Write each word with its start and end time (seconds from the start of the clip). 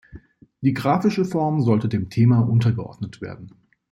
Die 0.61 0.73
grafische 0.73 1.25
Form 1.25 1.61
sollte 1.61 1.87
dem 1.87 2.09
Thema 2.09 2.39
untergeordnet 2.39 3.21
werden. 3.21 3.51